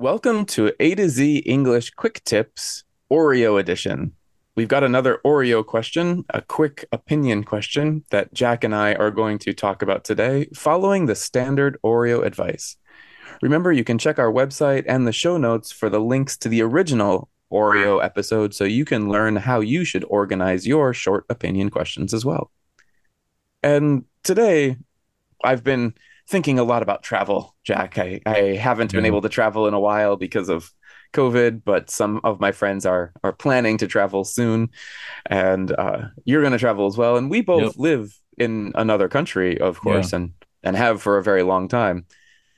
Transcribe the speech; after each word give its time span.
Welcome 0.00 0.46
to 0.46 0.72
A 0.80 0.94
to 0.94 1.10
Z 1.10 1.40
English 1.40 1.90
Quick 1.90 2.24
Tips 2.24 2.84
Oreo 3.12 3.60
Edition. 3.60 4.12
We've 4.56 4.66
got 4.66 4.82
another 4.82 5.20
Oreo 5.26 5.62
question, 5.62 6.24
a 6.30 6.40
quick 6.40 6.86
opinion 6.90 7.44
question 7.44 8.04
that 8.10 8.32
Jack 8.32 8.64
and 8.64 8.74
I 8.74 8.94
are 8.94 9.10
going 9.10 9.38
to 9.40 9.52
talk 9.52 9.82
about 9.82 10.04
today, 10.04 10.46
following 10.54 11.04
the 11.04 11.14
standard 11.14 11.76
Oreo 11.84 12.24
advice. 12.24 12.78
Remember, 13.42 13.70
you 13.70 13.84
can 13.84 13.98
check 13.98 14.18
our 14.18 14.32
website 14.32 14.84
and 14.88 15.06
the 15.06 15.12
show 15.12 15.36
notes 15.36 15.70
for 15.70 15.90
the 15.90 16.00
links 16.00 16.34
to 16.38 16.48
the 16.48 16.62
original 16.62 17.28
Oreo 17.52 18.02
episode 18.02 18.54
so 18.54 18.64
you 18.64 18.86
can 18.86 19.10
learn 19.10 19.36
how 19.36 19.60
you 19.60 19.84
should 19.84 20.06
organize 20.08 20.66
your 20.66 20.94
short 20.94 21.26
opinion 21.28 21.68
questions 21.68 22.14
as 22.14 22.24
well. 22.24 22.50
And 23.62 24.06
today, 24.22 24.78
I've 25.44 25.62
been 25.62 25.92
thinking 26.30 26.58
a 26.58 26.64
lot 26.64 26.82
about 26.82 27.02
travel, 27.02 27.56
Jack. 27.64 27.98
I, 27.98 28.20
I 28.24 28.38
haven't 28.54 28.94
been 28.94 29.04
able 29.04 29.20
to 29.22 29.28
travel 29.28 29.66
in 29.66 29.74
a 29.74 29.80
while 29.80 30.16
because 30.16 30.48
of 30.48 30.72
COVID, 31.12 31.62
but 31.64 31.90
some 31.90 32.20
of 32.24 32.40
my 32.40 32.52
friends 32.52 32.86
are 32.86 33.12
are 33.24 33.32
planning 33.32 33.78
to 33.78 33.88
travel 33.88 34.24
soon, 34.24 34.70
and 35.26 35.72
uh, 35.72 36.08
you're 36.24 36.42
going 36.42 36.52
to 36.52 36.58
travel 36.58 36.86
as 36.86 36.96
well. 36.96 37.16
And 37.16 37.30
we 37.30 37.42
both 37.42 37.76
Yep. 37.76 37.76
live 37.76 38.18
in 38.38 38.72
another 38.76 39.08
country, 39.08 39.60
of 39.60 39.80
course, 39.80 40.12
and 40.12 40.32
and 40.62 40.76
have 40.76 41.02
for 41.02 41.18
a 41.18 41.22
very 41.22 41.42
long 41.42 41.68
time. 41.68 42.06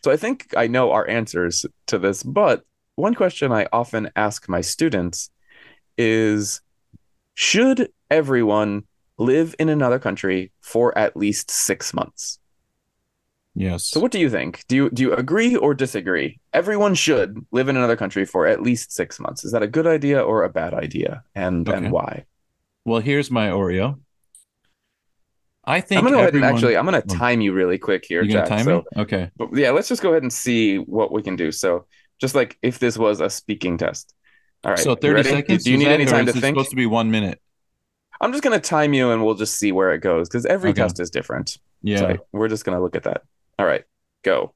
So 0.05 0.11
I 0.13 0.17
think 0.17 0.55
I 0.57 0.67
know 0.67 0.93
our 0.93 1.09
answers 1.09 1.67
to 1.89 1.99
this. 1.99 2.23
But 2.23 2.65
one 2.97 3.15
question 3.15 3.53
I 3.53 3.69
often 3.73 4.11
ask 4.17 4.49
my 4.49 4.61
students 4.61 5.31
is: 5.99 6.61
Should 7.35 7.91
everyone 8.11 8.85
live 9.19 9.55
in 9.59 9.69
another 9.71 9.99
country 9.99 10.53
for 10.61 10.97
at 10.99 11.17
least 11.17 11.51
six 11.51 11.95
months? 11.95 12.39
Yes. 13.55 13.85
So 13.87 14.01
what 14.01 14.13
do 14.13 14.19
you 14.19 14.31
think? 14.31 14.65
Do 14.69 14.77
you 14.77 14.91
do 14.91 15.03
you 15.03 15.13
agree 15.15 15.57
or 15.57 15.75
disagree? 15.75 16.41
Everyone 16.55 16.95
should 16.95 17.39
live 17.53 17.69
in 17.69 17.77
another 17.77 17.97
country 17.97 18.25
for 18.25 18.47
at 18.47 18.63
least 18.63 18.93
six 18.93 19.21
months. 19.21 19.45
Is 19.45 19.53
that 19.53 19.63
a 19.63 19.67
good 19.67 19.87
idea 19.87 20.23
or 20.23 20.45
a 20.45 20.49
bad 20.49 20.73
idea? 20.75 21.23
And 21.35 21.69
Okay. 21.69 21.77
and 21.79 21.91
why? 21.93 22.25
well, 22.85 23.01
here's 23.01 23.31
my 23.31 23.49
Oreo. 23.49 24.01
I 25.65 25.81
think 25.81 25.99
I'm 25.99 26.05
gonna 26.05 26.17
go 26.17 26.23
ahead 26.23 26.35
and 26.35 26.45
actually 26.45 26.77
I'm 26.77 26.85
gonna 26.85 27.03
Oh. 27.09 27.15
time 27.15 27.41
you 27.41 27.53
really 27.53 27.79
quick 27.79 28.05
here, 28.05 28.23
You're 28.23 28.33
Jack. 28.41 28.49
time 28.49 28.65
so 28.65 28.79
me? 28.97 29.03
Okay. 29.03 29.31
yeah, 29.53 29.71
let's 29.71 29.89
just 29.89 30.03
go 30.03 30.11
ahead 30.11 30.23
and 30.23 30.33
see 30.33 30.79
what 30.79 31.13
we 31.13 31.23
can 31.23 31.37
do. 31.37 31.53
So 31.53 31.87
just 32.21 32.35
like 32.35 32.59
if 32.63 32.79
this 32.79 32.97
was 32.99 33.21
a 33.21 33.31
speaking 33.31 33.77
test. 33.79 34.15
All 34.65 34.71
right. 34.73 34.79
So 34.81 34.95
30 34.95 35.15
ready? 35.15 35.29
seconds. 35.29 35.65
Do 35.65 35.73
you 35.73 35.79
need 35.79 35.89
any 35.89 36.05
time 36.07 36.27
to 36.27 36.33
think? 36.33 36.57
supposed 36.57 36.71
to 36.71 36.77
be 36.77 36.87
one 36.87 37.11
minute? 37.11 37.41
I'm 38.21 38.33
just 38.33 38.43
gonna 38.43 38.61
time 38.61 38.95
you 38.95 39.11
and 39.11 39.25
we'll 39.25 39.35
just 39.35 39.57
see 39.59 39.73
where 39.73 39.93
it 39.93 39.99
goes 40.01 40.29
because 40.29 40.47
every 40.47 40.71
Okay. 40.71 40.83
test 40.83 40.99
is 41.01 41.11
different. 41.11 41.59
Yeah. 41.83 41.99
So 41.99 42.17
we're 42.33 42.49
just 42.49 42.65
gonna 42.65 42.81
look 42.81 42.97
at 42.97 43.03
that. 43.05 43.23
All 43.63 43.69
right, 43.69 43.85
go. 44.25 44.55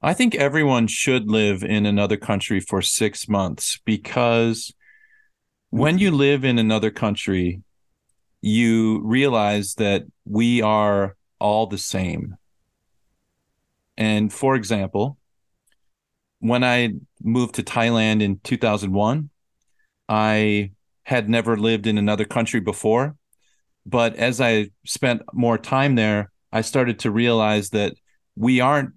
I 0.00 0.14
think 0.14 0.36
everyone 0.36 0.86
should 0.86 1.28
live 1.28 1.64
in 1.64 1.84
another 1.84 2.16
country 2.16 2.60
for 2.60 2.80
six 2.80 3.28
months 3.28 3.80
because 3.84 4.72
when 5.70 5.98
you 5.98 6.12
live 6.12 6.44
in 6.44 6.60
another 6.60 6.92
country, 6.92 7.62
you 8.40 9.00
realize 9.02 9.74
that 9.78 10.04
we 10.24 10.62
are 10.62 11.16
all 11.40 11.66
the 11.66 11.76
same. 11.76 12.36
And 13.96 14.32
for 14.32 14.54
example, 14.54 15.18
when 16.38 16.62
I 16.62 16.92
moved 17.20 17.56
to 17.56 17.64
Thailand 17.64 18.22
in 18.22 18.38
2001, 18.44 19.28
I 20.08 20.70
had 21.02 21.28
never 21.28 21.56
lived 21.56 21.88
in 21.88 21.98
another 21.98 22.26
country 22.26 22.60
before. 22.60 23.16
But 23.84 24.14
as 24.14 24.40
I 24.40 24.70
spent 24.84 25.22
more 25.32 25.58
time 25.58 25.96
there, 25.96 26.30
I 26.56 26.62
started 26.62 27.00
to 27.00 27.10
realize 27.10 27.68
that 27.70 27.92
we 28.34 28.60
aren't 28.60 28.92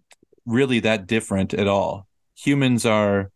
really 0.45 0.79
that 0.79 1.07
different 1.07 1.53
at 1.53 1.67
all. 1.67 2.07
Humans 2.35 2.85
are, 2.85 3.31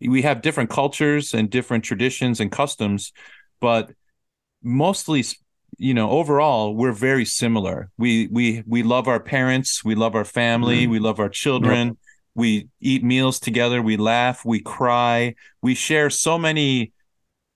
we 0.00 0.22
have 0.22 0.40
different 0.40 0.70
cultures 0.70 1.34
and 1.34 1.50
different 1.50 1.84
traditions 1.84 2.40
and 2.40 2.50
customs, 2.50 3.12
but 3.60 3.92
mostly, 4.62 5.24
you 5.76 5.92
know, 5.92 6.08
overall, 6.10 6.74
we're 6.74 6.92
very 7.10 7.26
similar. 7.26 7.90
We 7.98 8.28
we 8.28 8.62
we 8.66 8.82
love 8.82 9.08
our 9.08 9.20
parents, 9.20 9.84
we 9.84 9.94
love 9.94 10.14
our 10.14 10.24
family, 10.24 10.86
Mhm. 10.86 10.90
we 10.90 10.98
love 10.98 11.20
our 11.20 11.28
children. 11.28 11.98
We 12.34 12.68
eat 12.80 13.02
meals 13.04 13.38
together, 13.40 13.80
we 13.82 13.96
laugh, 13.98 14.38
we 14.44 14.60
cry, 14.60 15.34
we 15.60 15.74
share 15.74 16.08
so 16.10 16.38
many 16.38 16.92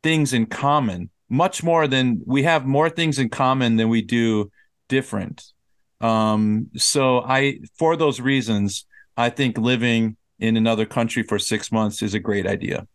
things 0.02 0.32
in 0.32 0.46
common, 0.46 1.10
much 1.28 1.62
more 1.62 1.86
than 1.88 2.22
we 2.26 2.42
have 2.44 2.66
more 2.66 2.90
things 2.90 3.18
in 3.18 3.28
common 3.30 3.76
than 3.76 3.88
we 3.88 4.02
do 4.02 4.50
different. 4.88 5.52
Um, 6.00 6.68
so 6.76 7.20
I, 7.20 7.60
for 7.78 7.96
those 7.96 8.20
reasons, 8.20 8.86
I 9.16 9.30
think 9.30 9.58
living 9.58 10.16
in 10.38 10.56
another 10.56 10.86
country 10.86 11.22
for 11.22 11.38
six 11.38 11.70
months 11.70 12.02
is 12.02 12.14
a 12.14 12.18
great 12.18 12.46
idea. 12.46 12.86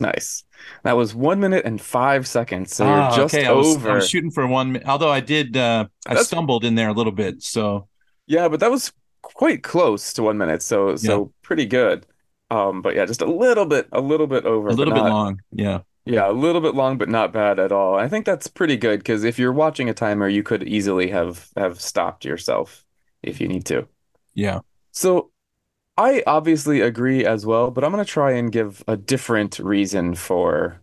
Nice. 0.00 0.42
That 0.82 0.96
was 0.96 1.14
one 1.14 1.38
minute 1.38 1.64
and 1.64 1.80
five 1.80 2.26
seconds. 2.26 2.74
So 2.74 2.84
you're 2.84 2.94
Ah, 2.94 3.16
just 3.16 3.34
okay, 3.34 3.46
I 3.46 3.52
was, 3.52 3.76
over. 3.76 3.90
I 3.90 3.94
was 3.96 4.08
shooting 4.08 4.30
for 4.32 4.46
one. 4.46 4.72
mi- 4.72 4.82
Although 4.84 5.10
I 5.12 5.20
did, 5.20 5.56
uh, 5.56 5.86
I 6.06 6.10
That's- 6.10 6.26
stumbled 6.26 6.64
in 6.64 6.74
there 6.74 6.88
a 6.88 6.92
little 6.92 7.12
bit. 7.12 7.42
So 7.42 7.88
Yeah, 8.26 8.48
but 8.48 8.60
that 8.60 8.70
was 8.70 8.92
quite 9.22 9.62
close 9.62 10.12
to 10.14 10.22
one 10.24 10.38
minute, 10.38 10.62
so 10.62 10.96
so 10.96 11.32
pretty 11.42 11.66
good. 11.66 12.06
Um, 12.50 12.82
but 12.82 12.94
yeah, 12.96 13.04
just 13.06 13.22
a 13.22 13.26
little 13.26 13.64
bit, 13.66 13.88
a 13.92 14.00
little 14.00 14.26
bit 14.26 14.44
over, 14.44 14.68
a 14.68 14.72
little 14.74 14.92
bit 14.94 15.02
long. 15.04 15.40
Yeah. 15.52 15.80
Yeah, 16.04 16.28
a 16.28 16.32
little 16.32 16.60
bit 16.60 16.74
long, 16.74 16.98
but 16.98 17.08
not 17.08 17.32
bad 17.32 17.60
at 17.60 17.70
all. 17.70 17.94
I 17.96 18.08
think 18.08 18.26
that's 18.26 18.48
pretty 18.48 18.76
good 18.76 18.98
because 19.00 19.22
if 19.22 19.38
you're 19.38 19.52
watching 19.52 19.88
a 19.88 19.94
timer, 19.94 20.28
you 20.28 20.42
could 20.42 20.64
easily 20.66 21.10
have 21.10 21.50
have 21.56 21.80
stopped 21.80 22.24
yourself 22.24 22.84
if 23.22 23.40
you 23.40 23.46
need 23.48 23.64
to. 23.66 23.88
Yeah. 24.34 24.60
So 24.92 25.30
I 25.98 26.22
obviously 26.26 26.80
agree 26.82 27.26
as 27.26 27.46
well, 27.46 27.70
but 27.70 27.84
I'm 27.84 27.90
gonna 27.92 28.04
try 28.06 28.32
and 28.32 28.52
give 28.52 28.84
a 28.88 28.96
different 28.96 29.58
reason 29.58 30.14
for 30.14 30.82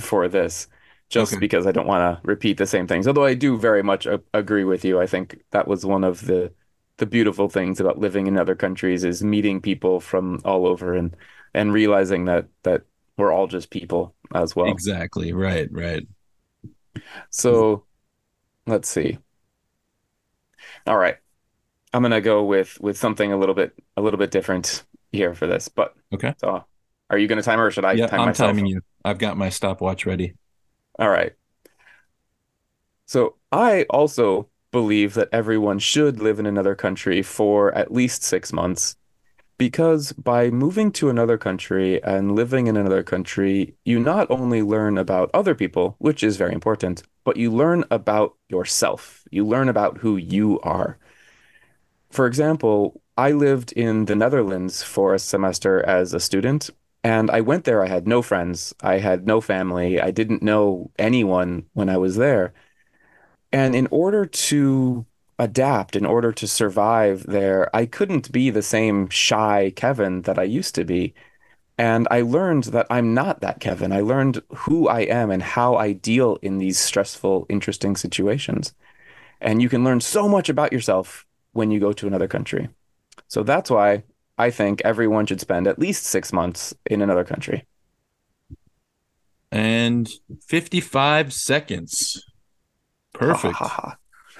for 0.00 0.28
this, 0.28 0.68
just 1.10 1.38
Okay. 1.38 1.40
because 1.40 1.66
I 1.66 1.72
don't 1.72 1.86
want 1.88 2.22
to 2.22 2.28
repeat 2.28 2.58
the 2.58 2.66
same 2.66 2.86
things. 2.88 3.08
Although 3.08 3.24
I 3.26 3.34
do 3.34 3.58
very 3.58 3.82
much 3.82 4.06
a 4.06 4.22
agree 4.34 4.64
with 4.64 4.84
you. 4.84 5.00
I 5.00 5.06
think 5.08 5.44
that 5.52 5.68
was 5.68 5.86
one 5.86 6.04
of 6.04 6.26
the 6.26 6.54
the 6.98 7.06
beautiful 7.06 7.48
things 7.50 7.80
about 7.80 7.98
living 7.98 8.26
in 8.28 8.38
other 8.38 8.56
countries 8.56 9.04
is 9.04 9.24
meeting 9.24 9.60
people 9.62 10.00
from 10.00 10.40
all 10.44 10.66
over 10.66 10.94
and 10.94 11.16
and 11.54 11.72
realizing 11.74 12.26
that 12.26 12.48
that 12.64 12.84
we're 13.16 13.32
all 13.32 13.46
just 13.46 13.70
people 13.70 14.14
as 14.34 14.56
well. 14.56 14.66
Exactly. 14.66 15.32
Right. 15.32 15.68
Right. 15.70 16.06
So 17.30 17.84
let's 18.66 18.88
see. 18.88 19.18
All 20.86 20.96
right. 20.96 21.16
I'm 21.92 22.02
gonna 22.02 22.20
go 22.20 22.44
with 22.44 22.80
with 22.80 22.96
something 22.96 23.32
a 23.32 23.36
little 23.36 23.54
bit 23.54 23.74
a 23.96 24.02
little 24.02 24.18
bit 24.18 24.30
different 24.30 24.84
here 25.12 25.34
for 25.34 25.46
this. 25.46 25.68
But 25.68 25.94
Okay. 26.12 26.34
so 26.38 26.64
are 27.10 27.18
you 27.18 27.28
gonna 27.28 27.42
time 27.42 27.60
or 27.60 27.70
should 27.70 27.84
I 27.84 27.92
yeah. 27.92 28.06
time 28.06 28.20
I'm 28.20 28.26
myself? 28.26 28.48
timing 28.48 28.66
you. 28.66 28.80
I've 29.04 29.18
got 29.18 29.36
my 29.36 29.48
stopwatch 29.50 30.06
ready. 30.06 30.34
All 30.98 31.08
right. 31.10 31.32
So 33.06 33.36
I 33.50 33.84
also 33.90 34.48
believe 34.70 35.14
that 35.14 35.28
everyone 35.32 35.78
should 35.78 36.20
live 36.20 36.38
in 36.38 36.46
another 36.46 36.74
country 36.74 37.22
for 37.22 37.74
at 37.74 37.92
least 37.92 38.22
six 38.22 38.52
months 38.52 38.96
because 39.62 40.10
by 40.14 40.50
moving 40.50 40.90
to 40.90 41.08
another 41.08 41.38
country 41.38 42.02
and 42.02 42.34
living 42.34 42.66
in 42.66 42.76
another 42.76 43.04
country, 43.04 43.76
you 43.84 44.00
not 44.00 44.28
only 44.28 44.60
learn 44.60 44.98
about 44.98 45.30
other 45.32 45.54
people, 45.54 45.94
which 46.00 46.24
is 46.24 46.36
very 46.36 46.52
important, 46.52 47.04
but 47.22 47.36
you 47.36 47.48
learn 47.48 47.84
about 47.88 48.34
yourself. 48.48 49.22
You 49.30 49.46
learn 49.46 49.68
about 49.68 49.98
who 49.98 50.16
you 50.16 50.58
are. 50.64 50.98
For 52.10 52.26
example, 52.26 53.00
I 53.16 53.30
lived 53.30 53.70
in 53.70 54.06
the 54.06 54.16
Netherlands 54.16 54.82
for 54.82 55.14
a 55.14 55.20
semester 55.20 55.80
as 55.86 56.12
a 56.12 56.18
student, 56.18 56.68
and 57.04 57.30
I 57.30 57.40
went 57.40 57.62
there. 57.62 57.84
I 57.84 57.86
had 57.86 58.08
no 58.08 58.20
friends, 58.20 58.74
I 58.82 58.98
had 58.98 59.28
no 59.28 59.40
family, 59.40 60.00
I 60.00 60.10
didn't 60.10 60.42
know 60.42 60.90
anyone 60.98 61.66
when 61.72 61.88
I 61.88 61.98
was 61.98 62.16
there. 62.16 62.52
And 63.52 63.76
in 63.76 63.86
order 63.92 64.26
to 64.26 65.06
adapt, 65.38 65.96
in 65.96 66.06
order 66.06 66.32
to 66.32 66.46
survive 66.46 67.24
there, 67.26 67.74
I 67.74 67.86
couldn't 67.86 68.32
be 68.32 68.50
the 68.50 68.62
same 68.62 69.08
shy 69.08 69.72
Kevin 69.74 70.22
that 70.22 70.38
I 70.38 70.44
used 70.44 70.74
to 70.76 70.84
be. 70.84 71.14
And 71.78 72.06
I 72.10 72.20
learned 72.20 72.64
that 72.64 72.86
I'm 72.90 73.14
not 73.14 73.40
that 73.40 73.60
Kevin. 73.60 73.92
I 73.92 74.00
learned 74.00 74.42
who 74.50 74.88
I 74.88 75.00
am 75.00 75.30
and 75.30 75.42
how 75.42 75.76
I 75.76 75.92
deal 75.92 76.36
in 76.42 76.58
these 76.58 76.78
stressful, 76.78 77.46
interesting 77.48 77.96
situations. 77.96 78.74
And 79.40 79.60
you 79.60 79.68
can 79.68 79.82
learn 79.82 80.00
so 80.00 80.28
much 80.28 80.48
about 80.48 80.72
yourself 80.72 81.26
when 81.52 81.70
you 81.70 81.80
go 81.80 81.92
to 81.92 82.06
another 82.06 82.28
country. 82.28 82.68
So 83.28 83.42
that's 83.42 83.70
why 83.70 84.04
I 84.38 84.50
think 84.50 84.82
everyone 84.84 85.26
should 85.26 85.40
spend 85.40 85.66
at 85.66 85.78
least 85.78 86.04
six 86.04 86.32
months 86.32 86.74
in 86.86 87.02
another 87.02 87.24
country. 87.24 87.64
And 89.50 90.08
55 90.46 91.32
seconds. 91.32 92.24
Perfect. 93.12 93.56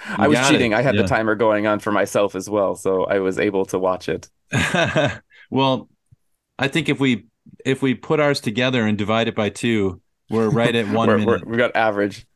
I 0.08 0.28
was 0.28 0.38
cheating. 0.48 0.72
It. 0.72 0.76
I 0.76 0.82
had 0.82 0.94
yeah. 0.94 1.02
the 1.02 1.08
timer 1.08 1.34
going 1.34 1.66
on 1.66 1.78
for 1.78 1.92
myself 1.92 2.34
as 2.34 2.48
well, 2.48 2.74
so 2.74 3.04
I 3.04 3.18
was 3.18 3.38
able 3.38 3.64
to 3.66 3.78
watch 3.78 4.08
it. 4.08 4.28
well, 5.50 5.88
I 6.58 6.68
think 6.68 6.88
if 6.88 7.00
we 7.00 7.26
if 7.64 7.82
we 7.82 7.94
put 7.94 8.20
ours 8.20 8.40
together 8.40 8.86
and 8.86 8.98
divide 8.98 9.28
it 9.28 9.34
by 9.34 9.48
two, 9.48 10.00
we're 10.30 10.48
right 10.48 10.74
at 10.74 10.88
one 10.92 11.08
minute. 11.08 11.46
we 11.46 11.56
got 11.56 11.74
average. 11.76 12.26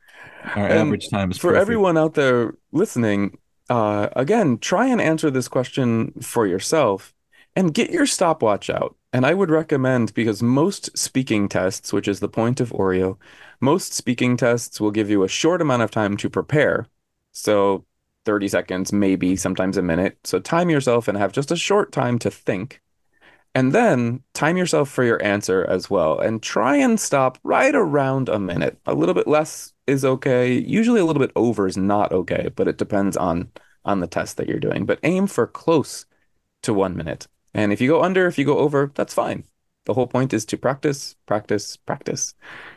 Our 0.55 0.65
and 0.65 0.79
average 0.79 1.09
time 1.09 1.31
is 1.31 1.37
for 1.37 1.49
perfect. 1.49 1.61
everyone 1.61 1.97
out 1.97 2.13
there 2.13 2.53
listening. 2.71 3.37
Uh, 3.69 4.07
again, 4.15 4.57
try 4.59 4.87
and 4.87 5.01
answer 5.01 5.29
this 5.29 5.47
question 5.47 6.13
for 6.21 6.47
yourself 6.47 7.13
and 7.55 7.73
get 7.73 7.89
your 7.89 8.05
stopwatch 8.05 8.69
out. 8.69 8.95
And 9.11 9.25
I 9.25 9.33
would 9.33 9.49
recommend 9.49 10.13
because 10.13 10.43
most 10.43 10.95
speaking 10.97 11.49
tests, 11.49 11.91
which 11.91 12.07
is 12.07 12.19
the 12.19 12.29
point 12.29 12.61
of 12.61 12.69
Oreo, 12.69 13.17
most 13.59 13.93
speaking 13.93 14.37
tests 14.37 14.79
will 14.79 14.91
give 14.91 15.09
you 15.09 15.23
a 15.23 15.27
short 15.27 15.61
amount 15.61 15.81
of 15.81 15.91
time 15.91 16.17
to 16.17 16.29
prepare. 16.29 16.87
So 17.37 17.85
30 18.25 18.47
seconds, 18.47 18.91
maybe 18.91 19.35
sometimes 19.35 19.77
a 19.77 19.81
minute. 19.81 20.17
So 20.23 20.39
time 20.39 20.69
yourself 20.69 21.07
and 21.07 21.17
have 21.17 21.31
just 21.31 21.51
a 21.51 21.55
short 21.55 21.91
time 21.91 22.19
to 22.19 22.31
think. 22.31 22.81
And 23.55 23.73
then 23.73 24.21
time 24.33 24.57
yourself 24.57 24.89
for 24.89 25.03
your 25.03 25.23
answer 25.23 25.65
as 25.65 25.89
well. 25.89 26.19
And 26.19 26.41
try 26.43 26.75
and 26.75 26.99
stop 26.99 27.37
right 27.43 27.73
around 27.73 28.27
a 28.27 28.39
minute. 28.39 28.77
A 28.85 28.93
little 28.93 29.15
bit 29.15 29.27
less 29.27 29.73
is 29.85 30.03
okay. 30.03 30.51
Usually 30.51 30.99
a 30.99 31.05
little 31.05 31.21
bit 31.21 31.31
over 31.35 31.67
is 31.67 31.77
not 31.77 32.11
okay, 32.11 32.49
but 32.55 32.67
it 32.67 32.77
depends 32.77 33.15
on 33.15 33.51
on 33.85 34.01
the 34.01 34.07
test 34.07 34.37
that 34.37 34.49
you're 34.49 34.59
doing. 34.59 34.85
But 34.85 34.99
aim 35.03 35.27
for 35.27 35.47
close 35.47 36.05
to 36.63 36.73
one 36.73 36.97
minute. 36.97 37.27
And 37.53 37.71
if 37.71 37.79
you 37.79 37.87
go 37.87 38.03
under, 38.03 38.27
if 38.27 38.37
you 38.37 38.45
go 38.45 38.57
over, 38.57 38.91
that's 38.93 39.13
fine. 39.13 39.45
The 39.85 39.93
whole 39.93 40.07
point 40.07 40.33
is 40.33 40.45
to 40.47 40.57
practice, 40.57 41.15
practice, 41.25 41.77
practice. 41.77 42.33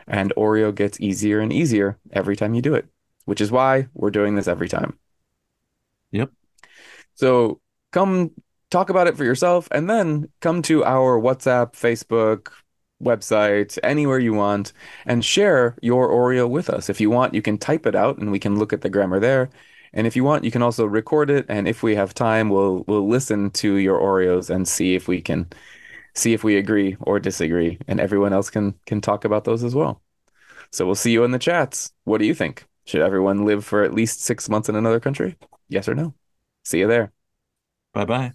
And 0.07 0.33
Oreo 0.37 0.73
gets 0.73 0.99
easier 1.01 1.41
and 1.41 1.51
easier 1.51 1.99
every 2.13 2.37
time 2.37 2.53
you 2.53 2.61
do 2.61 2.73
it, 2.73 2.87
which 3.25 3.41
is 3.41 3.51
why 3.51 3.87
we're 3.93 4.11
doing 4.11 4.35
this 4.35 4.47
every 4.47 4.69
time. 4.69 4.97
Yep. 6.11 6.31
So 7.15 7.59
come 7.91 8.31
talk 8.69 8.89
about 8.89 9.07
it 9.07 9.17
for 9.17 9.23
yourself 9.23 9.67
and 9.71 9.89
then 9.89 10.29
come 10.39 10.61
to 10.63 10.83
our 10.83 11.19
WhatsApp, 11.19 11.73
Facebook, 11.73 12.49
website, 13.01 13.77
anywhere 13.83 14.19
you 14.19 14.33
want, 14.33 14.73
and 15.05 15.23
share 15.23 15.75
your 15.81 16.09
Oreo 16.09 16.49
with 16.49 16.69
us. 16.69 16.89
If 16.89 17.01
you 17.01 17.09
want, 17.09 17.33
you 17.33 17.41
can 17.41 17.57
type 17.57 17.85
it 17.85 17.95
out 17.95 18.17
and 18.17 18.31
we 18.31 18.39
can 18.39 18.57
look 18.57 18.73
at 18.73 18.81
the 18.81 18.89
grammar 18.89 19.19
there. 19.19 19.49
And 19.93 20.07
if 20.07 20.15
you 20.15 20.23
want, 20.23 20.45
you 20.45 20.51
can 20.51 20.61
also 20.61 20.85
record 20.85 21.29
it. 21.29 21.45
And 21.49 21.67
if 21.67 21.83
we 21.83 21.95
have 21.95 22.13
time, 22.13 22.49
we'll 22.49 22.85
we'll 22.87 23.07
listen 23.07 23.51
to 23.51 23.75
your 23.75 23.99
Oreos 23.99 24.49
and 24.49 24.67
see 24.67 24.95
if 24.95 25.07
we 25.07 25.21
can 25.21 25.47
see 26.15 26.33
if 26.33 26.43
we 26.43 26.57
agree 26.57 26.95
or 27.01 27.19
disagree. 27.19 27.77
And 27.87 27.99
everyone 27.99 28.33
else 28.33 28.49
can 28.49 28.75
can 28.85 29.01
talk 29.01 29.25
about 29.25 29.43
those 29.43 29.63
as 29.63 29.75
well. 29.75 30.01
So 30.71 30.85
we'll 30.85 30.95
see 30.95 31.11
you 31.11 31.25
in 31.25 31.31
the 31.31 31.39
chats. 31.39 31.91
What 32.05 32.19
do 32.19 32.25
you 32.25 32.33
think? 32.33 32.65
Should 32.85 33.01
everyone 33.01 33.45
live 33.45 33.63
for 33.63 33.83
at 33.83 33.93
least 33.93 34.21
six 34.21 34.49
months 34.49 34.69
in 34.69 34.75
another 34.75 34.99
country? 34.99 35.37
Yes 35.69 35.87
or 35.87 35.95
no? 35.95 36.13
See 36.63 36.79
you 36.79 36.87
there. 36.87 37.11
Bye 37.93 38.05
bye. 38.05 38.31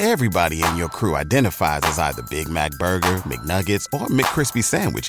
Everybody 0.00 0.62
in 0.62 0.76
your 0.76 0.88
crew 0.88 1.16
identifies 1.16 1.80
as 1.82 1.98
either 1.98 2.22
Big 2.30 2.48
Mac 2.48 2.70
Burger, 2.78 3.16
McNuggets, 3.26 3.84
or 3.92 4.06
McCrispy 4.06 4.62
Sandwich. 4.62 5.08